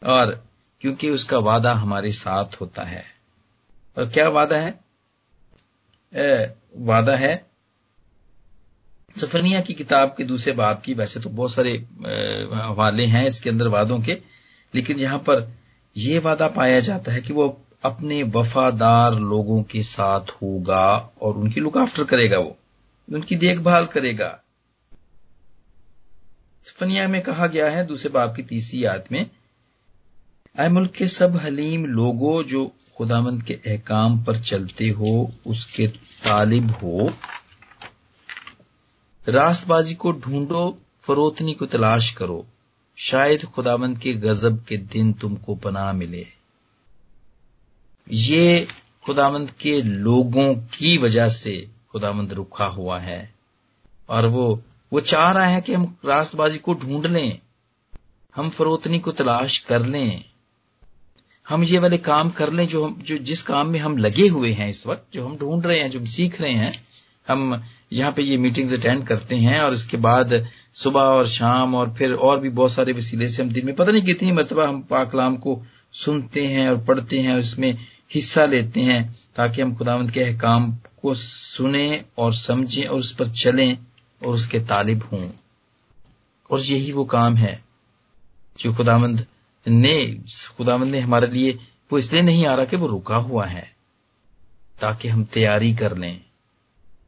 [0.00, 0.32] اور
[0.78, 3.02] کیونکہ اس کا وعدہ ہمارے ساتھ ہوتا ہے۔
[3.94, 4.70] اور کیا وعدہ ہے؟
[6.78, 7.36] وعدہ ہے۔
[9.16, 11.76] سفرنیا کی کتاب کے دوسرے باب کی، ویسے تو بہت سارے
[12.52, 14.18] حوالے ہیں اس کے اندر وعدوں کے،
[14.72, 15.44] لیکن یہاں پر
[15.94, 21.50] یہ وعدہ پایا جاتا ہے کہ وہ اپنے وفادار لوگوں کے ساتھ ہوگا اور ان
[21.50, 22.50] کی لک آفٹر کرے گا وہ،
[23.08, 24.36] ان کی دیکھ بھال کرے گا۔
[26.64, 29.24] سفنیا میں کہا گیا ہے، دوسرے باپ کی تیسری یاد میں،
[30.58, 32.68] اے ملک کے سب حلیم لوگوں جو
[32.98, 35.86] خدا مند کے احکام پر چلتے ہو، اس کے
[36.22, 37.08] طالب ہو۔
[39.26, 40.72] راست بازی کو ڈھونڈو،
[41.06, 42.42] فروتنی کو تلاش کرو۔
[42.96, 46.41] شاید خدا مند کے غزب کے دن تم کو پناہ ملے۔
[48.06, 48.60] یہ
[49.06, 53.26] خداوند کے لوگوں کی وجہ سے خداوند رکھا ہوا ہے۔
[54.06, 54.56] اور وہ
[54.90, 57.30] وہ چاہ رہا ہے کہ ہم راست بازی کو ڈھونڈ لیں،
[58.38, 60.20] ہم فروتنی کو تلاش کر لیں۔
[61.50, 64.52] ہم یہ والے کام کر لیں جو ہم، جو جس کام میں ہم لگے ہوئے
[64.52, 66.72] ہیں اس وقت، جو ہم ڈھونڈ رہے ہیں، جو ہم سیکھ رہے ہیں۔
[67.28, 67.54] ہم
[67.90, 70.24] یہاں پہ یہ میٹنگز اٹینڈ کرتے ہیں اور اس کے بعد
[70.74, 73.90] صبح اور شام اور پھر اور بھی بہت سارے وسیلے سے ہم دن میں، پتہ
[73.90, 75.62] نہیں کتنی مرتبہ ہم پاکلام کو
[75.92, 77.72] سنتے ہیں اور پڑھتے ہیں اور اس میں
[78.18, 79.02] حصہ لیتے ہیں
[79.34, 83.74] تاکہ ہم خداوند کے احکام کو سنیں اور سمجھیں اور اس پر چلیں
[84.18, 85.32] اور اس کے طالب ہوں۔
[86.42, 87.56] اور یہی وہ کام ہے
[88.56, 89.20] جو خداوند
[89.66, 89.96] نے
[90.58, 91.52] خداوند نے ہمارے لیے
[91.90, 93.62] وہ اس لیے نہیں آ رہا کہ وہ رکا ہوا ہے
[94.78, 96.18] تاکہ ہم تیاری کر لیں،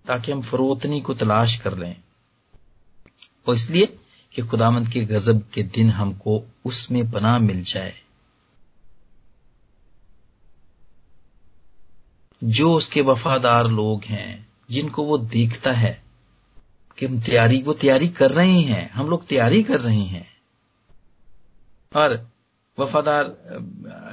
[0.07, 1.95] تاکہ ہم فروتنی کو تلاش کر لیں۔
[3.45, 3.87] اور اس لیے
[4.31, 8.04] کہ خدامند کے غزب کے دن ہم کو اس میں پناہ مل جائے۔
[12.43, 14.37] جو اس کے وفادار لوگ ہیں،
[14.69, 15.95] جن کو وہ دیکھتا ہے
[16.97, 20.23] کہ ہم تیاری، وہ تیاری کر رہے ہیں، ہم لوگ تیاری کر رہے ہیں۔
[21.93, 22.11] اور
[22.79, 23.25] وفادار،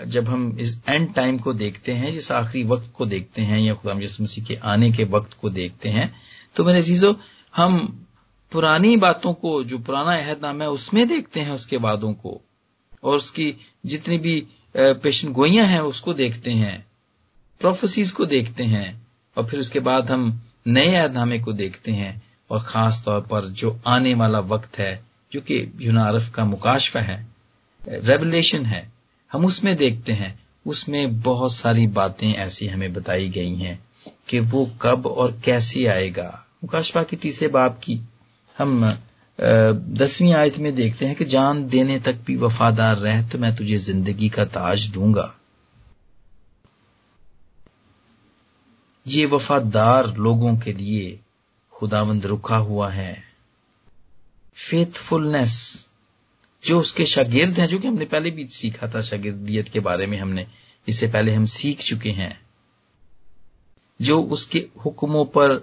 [0.06, 3.74] جب ہم اس اینڈ ٹائم کو دیکھتے ہیں، جس آخری وقت کو دیکھتے ہیں، یا
[3.82, 6.06] خدا مجسم مسیح کے آنے کے وقت کو دیکھتے ہیں،
[6.54, 7.14] تو میرے چیزوں
[7.58, 7.86] ہم
[8.52, 12.14] پرانی باتوں کو، جو پرانا عہد نام ہے، اس میں دیکھتے ہیں اس کے وعدوں
[12.14, 12.40] کو،
[13.02, 13.52] اور اس کی
[13.84, 14.42] جتنی بھی
[15.02, 16.78] پیشن گوئیاں ہیں، اس کو دیکھتے ہیں۔
[17.62, 18.92] پروفیسیز کو دیکھتے ہیں
[19.34, 20.32] اور پھر اس کے بعد ہم
[20.66, 22.12] نئے عہد نامے کو دیکھتے ہیں
[22.48, 24.96] اور خاص طور پر جو آنے والا وقت ہے،
[25.32, 27.24] جو کہ یونارف کا مکاشفہ ہے
[28.08, 28.82] ریولیشن ہے،
[29.34, 30.34] ہم اس میں دیکھتے ہیں۔
[30.66, 33.76] اس میں بہت ساری باتیں ایسی ہمیں بتائی گئی ہیں
[34.26, 36.32] کہ وہ کب اور کیسے آئے گا۔
[36.64, 37.98] مکاشفہ کی تیسرے باپ کی
[38.60, 38.86] ہم
[40.00, 43.78] دسویں آیت میں دیکھتے ہیں کہ جان دینے تک بھی وفادار رہ تو میں تجھے
[43.78, 45.28] زندگی کا تاج دوں گا۔
[49.06, 51.16] یہ وفادار لوگوں کے لیے
[51.72, 53.14] خداوند رکا ہوا ہے۔
[54.56, 55.88] فیتھ فلنس
[56.64, 59.80] جو اس کے شاگرد ہیں، جو کہ ہم نے پہلے بھی سیکھا تھا شاگردیت کے
[59.80, 60.44] بارے میں، ہم نے
[60.86, 62.30] اس سے پہلے ہم سیکھ چکے ہیں۔
[64.00, 65.58] جو اس کے حکموں پر،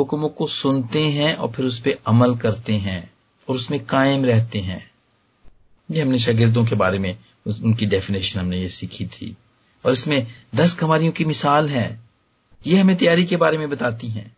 [0.00, 3.00] حکموں کو سنتے ہیں اور پھر اس پہ عمل کرتے ہیں
[3.46, 4.78] اور اس میں قائم رہتے ہیں۔
[5.88, 7.12] یہ ہم نے شاگردوں کے بارے میں،
[7.46, 9.32] ان کی ڈیفینیشن ہم نے یہ سیکھی تھی۔
[9.82, 10.20] اور اس میں
[10.56, 11.96] دس کماریوں کی مثال ہے۔
[12.64, 14.28] یہ ہمیں تیاری کے بارے میں بتاتی ہیں۔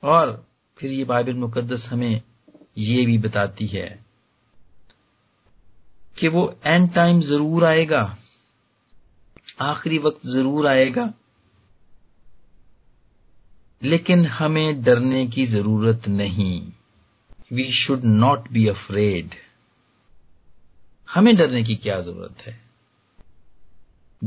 [0.00, 0.28] اور
[0.74, 2.20] پھر یہ بائبل مقدس ہمیں
[2.76, 3.96] یہ بھی بتاتی ہے
[6.16, 8.16] کہ وہ اینڈ ٹائم ضرور آئے گا،
[9.58, 11.06] آخری وقت ضرور آئے گا،
[13.80, 16.70] لیکن ہمیں ڈرنے کی ضرورت نہیں۔
[17.50, 19.28] We should not be afraid
[21.16, 22.63] ہمیں ڈرنے کی کیا ضرورت ہے؟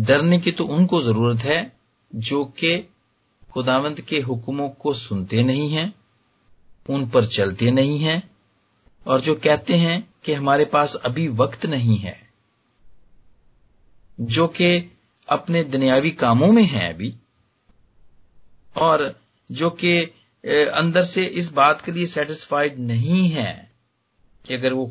[0.06, 1.58] ڈرنے کی تو ان کو ضرورت ہے
[2.14, 2.72] جو کہ
[3.52, 5.88] خداوند کے حکموں کو سنتے نہیں ہیں،
[6.90, 8.20] ان پر چلتے نہیں ہیں،
[9.06, 12.14] اور جو کہتے ہیں کہ ہمارے پاس ابھی وقت نہیں ہے،
[14.20, 14.70] جو کہ
[15.30, 17.12] اپنے دنیاوی کاموں میں ہیں ابھی،
[18.76, 19.00] اور
[19.50, 19.94] جو کہ
[20.74, 23.54] اندر سے اس بات کے لیے سیٹسفائڈ نہیں ہے
[24.46, 24.86] کہ اگر وہ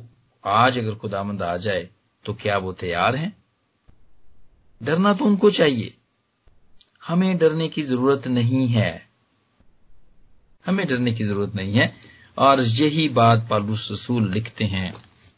[0.45, 1.87] آج اگر خدا مند آ جائے
[2.25, 3.31] تو کیا وہ تیار ہیں؟
[4.81, 5.91] ڈرنا تو ان کو چاہیے۔
[7.09, 8.99] ہمیں ڈرنے کی ضرورت نہیں ہے۔
[10.69, 11.87] ہمیں ڈرنے کی ضرورت نہیں ہے۔
[12.35, 14.91] اور یہی بات پالوس رسول لکھتے ہیں۔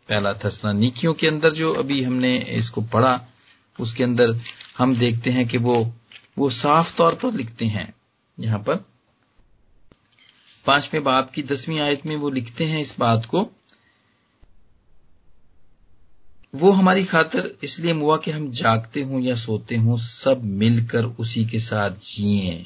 [0.06, 3.18] پہلا تھسنا نیکیوں کے اندر جو ابھی ہم نے اس کو پڑھا،
[3.78, 4.30] اس کے اندر
[4.80, 5.84] ہم دیکھتے ہیں کہ وہ
[6.36, 7.86] وہ صاف طور پر لکھتے ہیں۔
[8.38, 8.74] یہاں پر
[10.64, 13.48] پانچویں باپ کی دسویں آیت میں وہ لکھتے ہیں اس بات کو۔
[16.54, 20.86] وہ ہماری خاطر اس لیے موا کہ ہم جاگتے ہوں یا سوتے ہوں، سب مل
[20.86, 22.62] کر اسی کے ساتھ جیئیں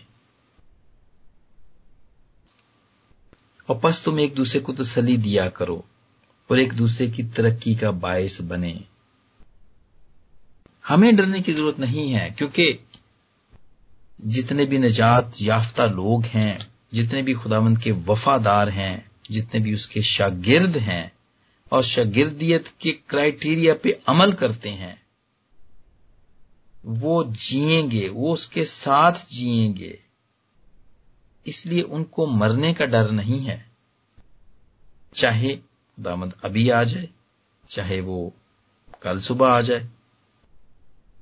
[3.69, 5.81] اور پس تم ایک دوسرے کو تسلی دیا کرو
[6.51, 8.75] اور ایک دوسرے کی ترقی کا باعث بنے
[10.91, 12.73] ہمیں ڈرنے کی ضرورت نہیں ہے، کیونکہ
[14.29, 16.53] جتنے بھی نجات یافتہ لوگ ہیں،
[16.93, 18.97] جتنے بھی خداوند کے وفادار ہیں،
[19.31, 21.07] جتنے بھی اس کے شاگرد ہیں
[21.73, 24.95] اور شاگردیت کے کرائٹیریا پہ عمل کرتے ہیں۔
[26.85, 29.93] وہ جیئیں گے، وہ اس کے ساتھ جیئیں گے۔
[31.45, 33.63] اس لیے ان کو مرنے کا ڈر نہیں ہے۔
[35.15, 35.57] چاہے
[35.97, 37.07] دامد ابھی آ جائے،
[37.69, 38.31] چاہے وہ
[39.01, 39.87] کل صبح آ جائے،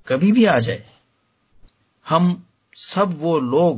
[0.04, 0.82] کبھی بھی آ جائے۔
[2.10, 2.34] ہم
[2.76, 3.76] سب وہ لوگ،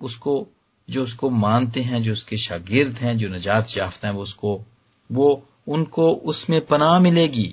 [0.00, 0.48] اس کو،
[0.88, 4.22] جو اس کو مانتے ہیں، جو اس کے شاگرد ہیں، جو نجات یافتہ ہیں، وہ
[4.22, 4.64] اس کو،
[5.10, 7.52] وہ ان کو اس میں پناہ ملے گی۔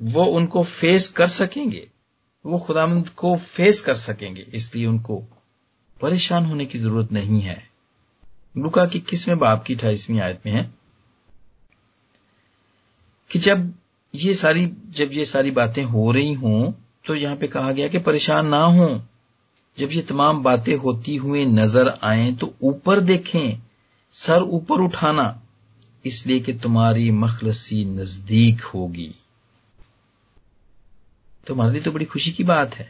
[0.00, 1.86] وہ ان کو فیس کر سکیں گے۔
[2.44, 5.20] وہ خدا مند کو فیس کر سکیں گے، اس لیے ان کو
[6.00, 7.72] پریشان ہونے کی ضرورت نہیں ہے۔
[8.56, 10.68] لکا کی کسویں باپ کی اٹھائیسویں آیت میں ہے
[13.28, 13.58] کہ جب
[14.12, 16.72] یہ ساری، جب یہ ساری باتیں ہو رہی ہوں
[17.06, 18.98] تو یہاں پہ کہا گیا کہ پریشان نہ ہوں۔
[19.76, 23.52] جب یہ تمام باتیں ہوتی ہوئے نظر آئیں تو اوپر دیکھیں،
[24.12, 25.32] سر اوپر اٹھانا۔
[26.04, 29.12] اس لیے کہ تمہاری مخلصی نزدیک ہوگی۔
[31.46, 32.84] تمہارے لیے تو بڑی خوشی کی بات ہے۔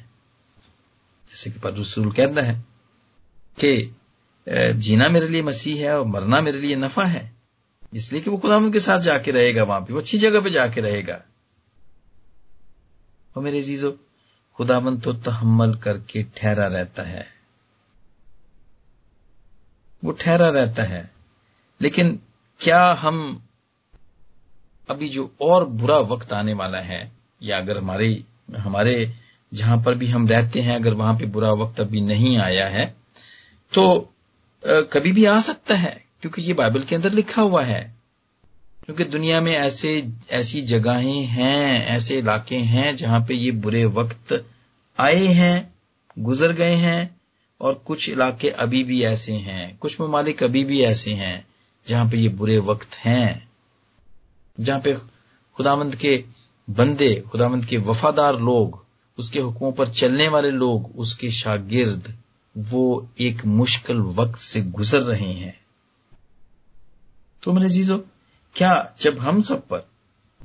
[1.30, 2.60] جیسے کہ پر رسول کہتا ہے
[3.58, 3.90] کہ
[4.78, 7.28] جینا میرے لیے مسیح ہے اور مرنا میرے لیے نفع ہے۔
[7.92, 10.18] اس لیے کہ وہ خدا کے ساتھ جا کے رہے گا وہاں پہ، وہ اچھی
[10.18, 11.18] جگہ پہ جا کے رہے گا۔
[13.32, 13.92] اور میرے عزیزو
[14.58, 17.22] خدا مند تو تحمل کر کے ٹھہرا رہتا ہے۔
[20.02, 21.06] وہ ٹھہرا رہتا ہے۔
[21.80, 22.16] لیکن
[22.60, 23.16] کیا ہم
[24.88, 27.02] ابھی جو اور برا وقت آنے والا ہے،
[27.40, 28.08] یا اگر ہمارے
[28.64, 28.94] ہمارے
[29.52, 32.84] جہاں پر بھی ہم رہتے ہیں، اگر وہاں پہ برا وقت ابھی نہیں آیا ہے،
[33.72, 33.82] تو
[34.90, 37.82] کبھی بھی آ سکتا ہے، کیونکہ یہ بائبل کے اندر لکھا ہوا ہے۔
[38.86, 44.32] کیونکہ دنیا میں ایسے، ایسی جگہیں ہیں، ایسے علاقے ہیں جہاں پہ یہ برے وقت
[44.98, 45.58] آئے ہیں،
[46.26, 47.04] گزر گئے ہیں،
[47.60, 51.38] اور کچھ علاقے ابھی بھی ایسے ہیں، کچھ ممالک ابھی بھی ایسے ہیں۔
[51.84, 53.40] جہاں پہ یہ برے وقت ہیں،
[54.60, 54.94] جہاں پہ
[55.58, 56.22] خدامند کے
[56.68, 58.68] بندے خدامند کے وفادار لوگ،
[59.16, 62.08] اس کے حکموں پر چلنے والے لوگ، اس کے شاگرد
[62.70, 65.52] وہ ایک مشکل وقت سے گزر رہے ہیں۔
[67.40, 67.96] تو میرے عزیزو،
[68.54, 69.80] کیا جب ہم سب پر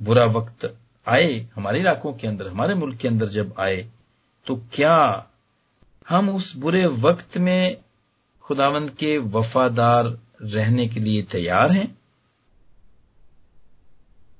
[0.04, 0.66] برا وقت
[1.04, 3.88] آئے، ہمارے علاقوں کے اندر، ہمارے ملک کے اندر جب آئے،
[4.44, 5.20] تو کیا
[6.10, 7.74] ہم اس برے وقت میں
[8.42, 10.04] خداوند کے وفادار
[10.40, 11.86] رہنے کے لیے تیار ہیں؟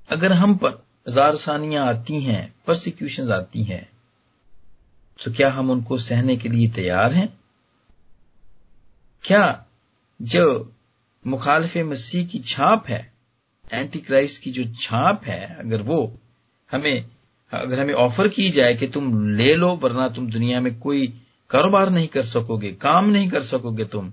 [0.09, 0.71] اگر ہم پر
[1.07, 3.83] ہزار ثانیاں آتی ہیں پرسیکیوشن آتی ہیں،
[5.19, 7.27] تو کیا ہم ان کو سہنے کے لیے تیار ہیں؟
[9.23, 9.43] کیا
[10.19, 10.63] جو
[11.25, 13.01] مخالف مسیح کی چھاپ ہے
[13.71, 16.07] اینٹی کرائسٹ کی جو چھاپ ہے، اگر وہ
[16.73, 16.99] ہمیں،
[17.51, 21.05] اگر ہمیں آفر کی جائے کہ تم لے لو، ورنہ تم دنیا میں کوئی
[21.47, 24.09] کاروبار نہیں کر سکو گے، کام نہیں کر سکو گے تم،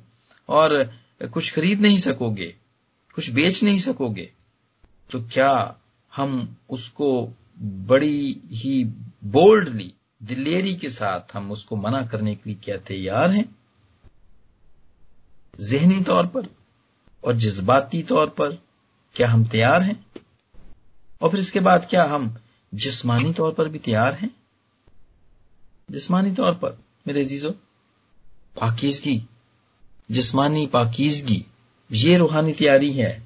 [0.47, 0.71] اور
[1.19, 2.53] کچھ خرید نہیں سکو گے،
[3.13, 4.27] کچھ بیچ نہیں سکو گے۔
[5.11, 5.73] تو کیا
[6.19, 7.31] ہم اس کو
[7.87, 8.85] بڑی ہی
[9.23, 13.43] بولڈلی دلیری کے ساتھ ہم اس کو منع کرنے کے لیے کیا تیار ہیں؟
[15.61, 16.41] ذہنی طور پر
[17.21, 18.51] اور جذباتی طور پر
[19.15, 20.19] کیا ہم تیار ہیں؟
[21.19, 22.29] اور پھر اس کے بعد کیا ہم
[22.73, 24.29] جسمانی طور پر بھی تیار ہیں؟
[25.89, 26.71] جسمانی طور پر
[27.07, 27.49] میرے عزیزو،
[28.55, 29.19] پاکیزگی
[30.09, 31.43] جسمانی پاکیزگی،
[31.91, 33.19] یہ روحانی تیاری ہے۔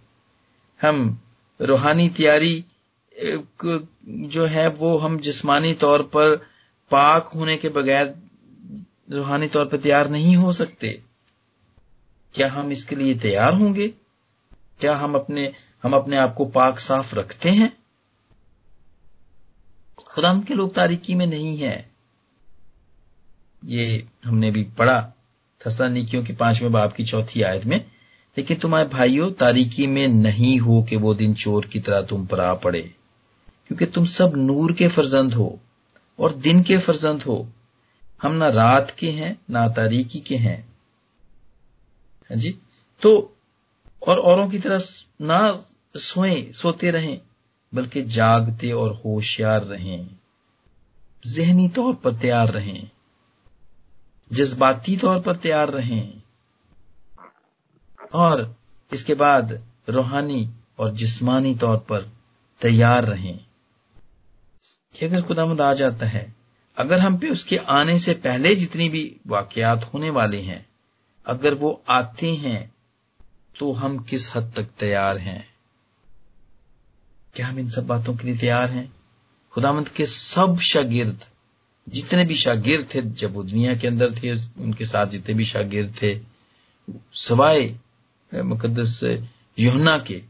[0.82, 1.14] ہم
[1.60, 2.62] روحانی تیاری
[4.06, 6.36] جو ہے وہ ہم جسمانی طور پر
[6.88, 8.04] پاک ہونے کے بغیر
[9.12, 10.92] روحانی طور پر تیار نہیں ہو سکتے۔
[12.32, 13.88] کیا ہم اس کے لیے تیار ہوں گے؟
[14.78, 15.50] کیا ہم اپنے
[15.84, 17.68] ہم اپنے آپ کو پاک صاف رکھتے ہیں؟
[20.06, 21.82] خدا کے لوگ تاریکی میں نہیں ہے
[23.62, 25.10] یہ ہم نے بھی پڑھا۔
[25.66, 27.78] نیکیوں کے پانچویں باپ کی چوتھی آیت میں،
[28.36, 32.38] لیکن تمہارے بھائیوں تاریکی میں نہیں ہو کہ وہ دن چور کی طرح تم پر
[32.38, 32.82] آ پڑے،
[33.68, 35.56] کیونکہ تم سب نور کے فرزند ہو
[36.16, 37.42] اور دن کے فرزند ہو۔
[38.24, 40.56] ہم نہ رات کے ہیں، نہ تاریکی کے ہیں۔
[42.30, 42.52] ہاں جی؟
[43.00, 43.28] تو
[43.98, 44.78] اور اوروں کی طرح
[45.20, 45.52] نہ
[45.98, 47.16] سوئیں، سوتے رہیں،
[47.72, 50.02] بلکہ جاگتے اور ہوشیار رہیں۔
[51.26, 52.99] ذہنی طور پر تیار رہیں۔
[54.30, 56.12] جذباتی طور پر تیار رہیں۔
[58.10, 58.40] اور
[58.90, 59.42] اس کے بعد
[59.88, 62.04] روحانی اور جسمانی طور پر
[62.58, 63.38] تیار رہیں۔
[64.92, 66.30] کہ اگر خدا مد آ جاتا ہے،
[66.76, 70.62] اگر ہم پہ اس کے آنے سے پہلے جتنی بھی واقعات ہونے والے ہیں،
[71.24, 72.66] اگر وہ آتے ہیں،
[73.58, 75.42] تو ہم کس حد تک تیار ہیں؟
[77.34, 78.86] کیا ہم ان سب باتوں کے لیے تیار ہیں؟
[79.54, 81.29] خدا مند کے سب شاگرد
[81.86, 85.44] جتنے بھی شاگرد تھے، جب وہ دنیا کے اندر تھے، ان کے ساتھ جتنے بھی
[85.44, 86.18] شاگرد تھے،
[87.12, 87.72] سوائے
[88.42, 89.04] مقدس
[89.56, 90.20] یونا کے،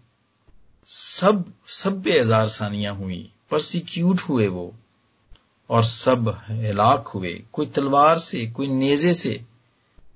[0.87, 1.33] سب
[1.67, 4.71] سب بے ہزار ثانیاں ہوئی پرسیکیوٹ ہوئے وہ،
[5.67, 9.39] اور سب ہلاک ہوئے، کوئی تلوار سے، کوئی نیزے سے،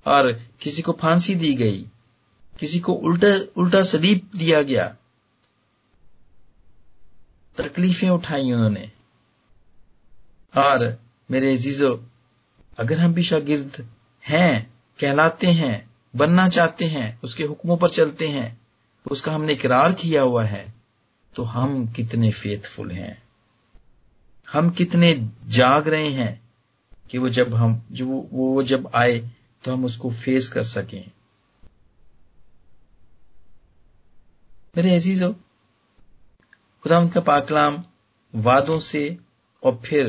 [0.03, 0.25] اور
[0.59, 1.85] کسی کو پھانسی دی گئی،
[2.59, 4.92] کسی کو الٹا الٹا سلیب دیا گیا۔
[7.55, 8.87] تکلیفیں اٹھائی انہوں نے۔
[10.55, 10.79] اور
[11.28, 11.94] میرے عزیزو،
[12.76, 13.80] اگر ہم بھی شاگرد
[14.30, 14.64] ہیں،
[14.96, 15.78] کہلاتے ہیں،
[16.14, 18.54] بننا چاہتے ہیں، اس کے حکموں پر چلتے ہیں،
[19.04, 20.70] اس کا ہم نے اقرار کیا ہوا ہے،
[21.34, 23.14] تو ہم کتنے فیتھ فل ہیں۔
[24.54, 25.14] ہم کتنے
[25.50, 26.34] جاگ رہے ہیں
[27.08, 29.20] کہ وہ جب ہم، جو وہ جب آئے
[29.62, 31.02] تو ہم اس کو فیس کر سکیں۔
[34.76, 35.32] میرے عزیز ہو
[36.84, 37.76] خدا ان کا پاکلام
[38.34, 39.08] وادوں سے
[39.60, 40.08] اور پھر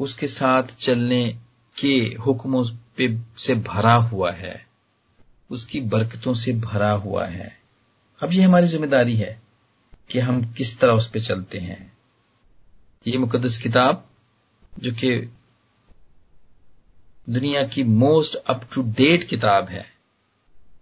[0.00, 1.32] اس کے ساتھ چلنے
[1.74, 3.02] کے حکموں پہ
[3.38, 4.54] سے بھرا ہوا ہے۔
[5.48, 7.48] اس کی برکتوں سے بھرا ہوا ہے۔
[8.20, 9.34] اب یہ ہماری ذمہ داری ہے
[10.08, 11.88] کہ ہم کس طرح اس پہ چلتے ہیں۔
[13.04, 13.96] یہ مقدس کتاب
[14.76, 15.20] جو کہ
[17.26, 19.82] دنیا کی موسٹ اپ ٹو ڈیٹ کتاب ہے۔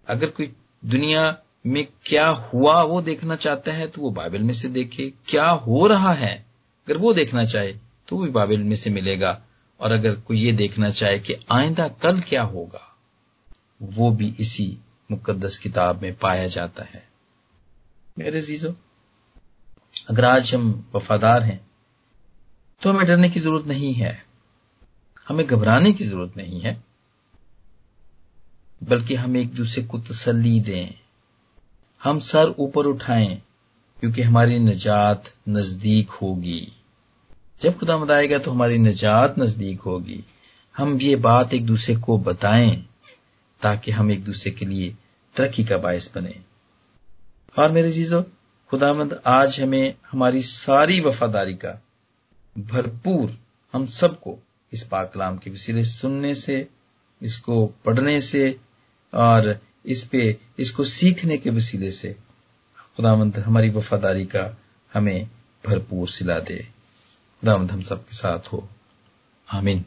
[0.07, 0.51] اگر کوئی
[0.81, 1.31] دنیا
[1.65, 5.87] میں کیا ہوا وہ دیکھنا چاہتا ہے تو وہ بائبل میں سے دیکھے۔ کیا ہو
[5.87, 6.33] رہا ہے؟
[6.87, 7.73] اگر وہ دیکھنا چاہے
[8.09, 9.39] تو بھی بائبل میں سے ملے گا۔
[9.77, 12.79] اور اگر کوئی یہ دیکھنا چاہے کہ آئندہ کل کیا ہوگا،
[13.81, 14.75] وہ بھی اسی
[15.09, 16.99] مقدس کتاب میں پایا جاتا ہے۔
[18.17, 18.69] میرے عزیزو،
[20.07, 21.57] اگر آج ہم وفادار ہیں،
[22.81, 24.17] تو ہمیں ڈرنے کی ضرورت نہیں ہے۔
[25.29, 26.75] ہمیں گھبرانے کی ضرورت نہیں ہے،
[28.81, 30.89] بلکہ ہم ایک دوسرے کو تسلی دیں۔
[32.05, 33.35] ہم سر اوپر اٹھائیں،
[33.99, 36.65] کیونکہ ہماری نجات نزدیک ہوگی۔
[37.59, 40.21] جب خدا مد آئے گا تو ہماری نجات نزدیک ہوگی۔
[40.79, 42.75] ہم یہ بات ایک دوسرے کو بتائیں
[43.59, 44.91] تاکہ ہم ایک دوسرے کے لیے
[45.33, 46.31] ترقی کا باعث بنے
[47.55, 48.23] اور میرے چیزوں
[48.71, 51.73] خدا مند، آج ہمیں ہماری ساری وفاداری کا
[52.55, 53.29] بھرپور
[53.73, 54.35] ہم سب کو
[54.71, 56.63] اس پاکلام کے وسیلے سننے سے،
[57.19, 58.53] اس کو پڑھنے سے،
[59.09, 59.41] اور
[59.83, 62.13] اس پہ، اس کو سیکھنے کے وسیلے سے
[62.97, 64.49] خدا مند ہماری وفاداری کا
[64.95, 65.23] ہمیں
[65.63, 66.78] بھرپور سلا دے۔
[67.45, 68.61] دامد ہم سب کے ساتھ ہو۔
[69.47, 69.81] آمین۔